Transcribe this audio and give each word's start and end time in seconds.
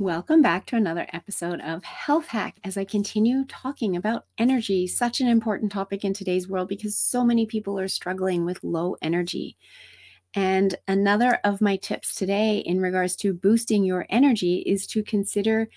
Welcome 0.00 0.40
back 0.40 0.64
to 0.68 0.76
another 0.76 1.06
episode 1.12 1.60
of 1.60 1.84
Health 1.84 2.28
Hack 2.28 2.56
as 2.64 2.78
I 2.78 2.86
continue 2.86 3.44
talking 3.44 3.96
about 3.96 4.24
energy, 4.38 4.86
such 4.86 5.20
an 5.20 5.26
important 5.26 5.70
topic 5.70 6.06
in 6.06 6.14
today's 6.14 6.48
world 6.48 6.68
because 6.68 6.96
so 6.96 7.22
many 7.22 7.44
people 7.44 7.78
are 7.78 7.86
struggling 7.86 8.46
with 8.46 8.64
low 8.64 8.96
energy. 9.02 9.58
And 10.32 10.74
another 10.88 11.38
of 11.44 11.60
my 11.60 11.76
tips 11.76 12.14
today 12.14 12.60
in 12.60 12.80
regards 12.80 13.14
to 13.16 13.34
boosting 13.34 13.84
your 13.84 14.06
energy 14.08 14.60
is 14.60 14.86
to 14.86 15.02
consider 15.02 15.68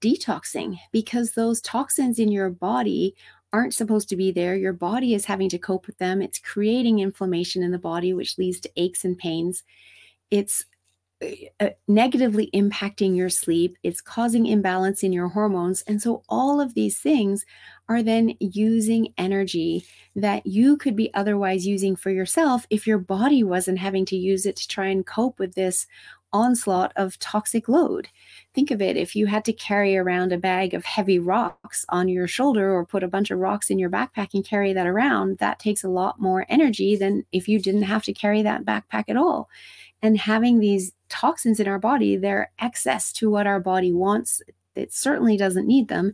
detoxing 0.00 0.80
because 0.90 1.30
those 1.30 1.60
toxins 1.60 2.18
in 2.18 2.32
your 2.32 2.50
body 2.50 3.14
aren't 3.52 3.74
supposed 3.74 4.08
to 4.08 4.16
be 4.16 4.32
there. 4.32 4.56
Your 4.56 4.72
body 4.72 5.14
is 5.14 5.26
having 5.26 5.50
to 5.50 5.58
cope 5.58 5.86
with 5.86 5.98
them. 5.98 6.20
It's 6.20 6.40
creating 6.40 6.98
inflammation 6.98 7.62
in 7.62 7.70
the 7.70 7.78
body, 7.78 8.12
which 8.12 8.38
leads 8.38 8.58
to 8.58 8.72
aches 8.76 9.04
and 9.04 9.16
pains. 9.16 9.62
It's 10.32 10.64
Uh, 11.58 11.70
negatively 11.88 12.48
impacting 12.54 13.16
your 13.16 13.28
sleep. 13.28 13.76
It's 13.82 14.00
causing 14.00 14.46
imbalance 14.46 15.02
in 15.02 15.12
your 15.12 15.26
hormones. 15.26 15.82
And 15.82 16.00
so, 16.00 16.22
all 16.28 16.60
of 16.60 16.74
these 16.74 16.98
things 16.98 17.44
are 17.88 18.04
then 18.04 18.36
using 18.38 19.12
energy 19.18 19.84
that 20.14 20.46
you 20.46 20.76
could 20.76 20.94
be 20.94 21.12
otherwise 21.14 21.66
using 21.66 21.96
for 21.96 22.10
yourself 22.10 22.66
if 22.70 22.86
your 22.86 22.98
body 22.98 23.42
wasn't 23.42 23.80
having 23.80 24.04
to 24.06 24.16
use 24.16 24.46
it 24.46 24.54
to 24.56 24.68
try 24.68 24.86
and 24.86 25.04
cope 25.04 25.40
with 25.40 25.56
this 25.56 25.88
onslaught 26.32 26.92
of 26.94 27.18
toxic 27.18 27.68
load. 27.68 28.08
Think 28.54 28.70
of 28.70 28.80
it 28.80 28.96
if 28.96 29.16
you 29.16 29.26
had 29.26 29.44
to 29.46 29.52
carry 29.52 29.96
around 29.96 30.32
a 30.32 30.38
bag 30.38 30.72
of 30.72 30.84
heavy 30.84 31.18
rocks 31.18 31.84
on 31.88 32.08
your 32.08 32.28
shoulder 32.28 32.72
or 32.72 32.86
put 32.86 33.02
a 33.02 33.08
bunch 33.08 33.32
of 33.32 33.40
rocks 33.40 33.70
in 33.70 33.78
your 33.78 33.90
backpack 33.90 34.34
and 34.34 34.44
carry 34.44 34.72
that 34.72 34.86
around, 34.86 35.38
that 35.38 35.58
takes 35.58 35.82
a 35.82 35.88
lot 35.88 36.20
more 36.20 36.46
energy 36.48 36.94
than 36.94 37.24
if 37.32 37.48
you 37.48 37.58
didn't 37.58 37.82
have 37.82 38.04
to 38.04 38.12
carry 38.12 38.42
that 38.42 38.64
backpack 38.64 39.04
at 39.08 39.16
all. 39.16 39.48
And 40.00 40.16
having 40.16 40.60
these 40.60 40.92
toxins 41.18 41.58
in 41.58 41.68
our 41.68 41.78
body, 41.78 42.16
they're 42.16 42.50
excess 42.60 43.12
to 43.14 43.30
what 43.30 43.46
our 43.46 43.60
body 43.60 43.92
wants. 43.92 44.40
It 44.76 44.92
certainly 44.92 45.36
doesn't 45.36 45.66
need 45.66 45.88
them. 45.88 46.12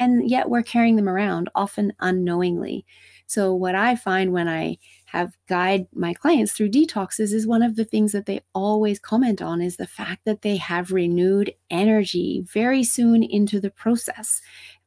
And 0.00 0.28
yet 0.28 0.48
we're 0.48 0.62
carrying 0.62 0.96
them 0.96 1.08
around, 1.08 1.50
often 1.54 1.92
unknowingly. 2.00 2.86
So, 3.26 3.54
what 3.54 3.76
I 3.76 3.94
find 3.94 4.32
when 4.32 4.48
I 4.48 4.78
have 5.06 5.36
guide 5.46 5.86
my 5.94 6.14
clients 6.14 6.52
through 6.52 6.70
detoxes 6.70 7.32
is 7.32 7.46
one 7.46 7.62
of 7.62 7.76
the 7.76 7.84
things 7.84 8.10
that 8.10 8.26
they 8.26 8.40
always 8.54 8.98
comment 8.98 9.40
on 9.40 9.60
is 9.60 9.76
the 9.76 9.86
fact 9.86 10.22
that 10.24 10.42
they 10.42 10.56
have 10.56 10.90
renewed 10.90 11.52
energy 11.70 12.42
very 12.52 12.82
soon 12.82 13.22
into 13.22 13.60
the 13.60 13.70
process. 13.70 14.40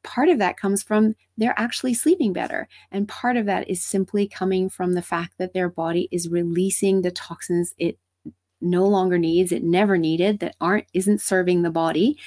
Part 0.04 0.28
of 0.28 0.40
that 0.40 0.58
comes 0.58 0.84
from 0.84 1.16
they're 1.38 1.58
actually 1.58 1.94
sleeping 1.94 2.34
better. 2.34 2.68
And 2.92 3.08
part 3.08 3.38
of 3.38 3.46
that 3.46 3.70
is 3.70 3.82
simply 3.82 4.28
coming 4.28 4.68
from 4.68 4.94
the 4.94 5.02
fact 5.02 5.36
that 5.38 5.54
their 5.54 5.70
body 5.70 6.10
is 6.12 6.28
releasing 6.28 7.02
the 7.02 7.12
toxins 7.12 7.74
it 7.78 7.98
no 8.64 8.88
longer 8.88 9.18
needs, 9.18 9.52
it 9.52 9.64
never 9.64 9.98
needed, 9.98 10.40
that 10.40 10.56
aren't 10.62 10.88
isn't 10.94 11.22
serving 11.22 11.62
the 11.62 11.72
body. 11.72 12.18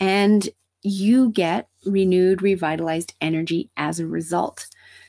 And 0.00 0.48
you 0.82 1.30
get 1.30 1.68
renewed, 1.86 2.42
revitalized 2.42 3.14
energy 3.20 3.70
as 3.76 4.00
a 4.00 4.06
result. 4.06 4.66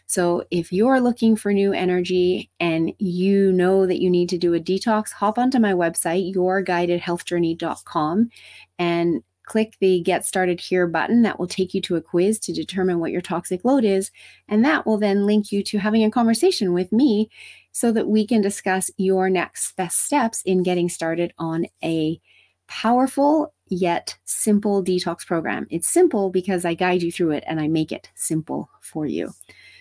So, 0.08 0.44
if 0.52 0.72
you're 0.72 1.02
looking 1.02 1.36
for 1.36 1.52
new 1.52 1.74
energy 1.74 2.52
and 2.60 2.94
you 3.00 3.52
know 3.52 3.88
that 3.88 4.02
you 4.02 4.10
need 4.10 4.30
to 4.30 4.38
do 4.38 4.54
a 4.54 4.60
detox, 4.60 5.12
hop 5.12 5.40
onto 5.40 5.60
my 5.60 5.74
website, 5.74 6.34
yourguidedhealthjourney.com, 6.36 8.30
and 8.78 9.24
click 9.46 9.78
the 9.80 10.02
Get 10.02 10.26
Started 10.26 10.60
Here 10.60 10.88
button. 10.88 11.22
That 11.22 11.40
will 11.40 11.48
take 11.48 11.74
you 11.74 11.82
to 11.82 11.96
a 11.96 12.02
quiz 12.02 12.40
to 12.40 12.54
determine 12.54 13.00
what 13.00 13.12
your 13.12 13.22
toxic 13.22 13.64
load 13.64 13.84
is. 13.84 14.12
And 14.48 14.64
that 14.66 14.86
will 14.86 14.98
then 14.98 15.26
link 15.26 15.52
you 15.52 15.64
to 15.64 15.78
having 15.78 16.04
a 16.04 16.12
conversation 16.12 16.74
with 16.74 16.92
me 16.92 17.30
so 17.72 17.92
that 17.92 18.08
we 18.08 18.26
can 18.26 18.42
discuss 18.42 18.90
your 18.98 19.30
next 19.30 19.76
best 19.76 20.06
steps 20.06 20.42
in 20.44 20.64
getting 20.64 20.90
started 20.90 21.34
on 21.38 21.66
a 21.84 22.20
powerful 22.68 23.54
yet 23.68 24.18
simple 24.26 24.84
detox 24.84 25.26
program. 25.26 25.68
It's 25.70 25.88
simple 25.88 26.30
because 26.30 26.66
I 26.66 26.74
guide 26.74 27.02
you 27.02 27.12
through 27.12 27.32
it 27.32 27.44
and 27.48 27.60
I 27.60 27.68
make 27.68 27.92
it 27.92 28.10
simple 28.16 28.70
for 28.82 29.06
you. 29.06 29.32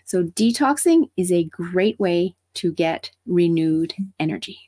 So, 0.04 0.24
detoxing 0.24 1.10
is 1.16 1.32
a 1.32 1.44
great 1.44 1.98
way 1.98 2.34
to 2.54 2.72
get 2.72 3.10
renewed 3.26 3.94
energy. 4.18 4.58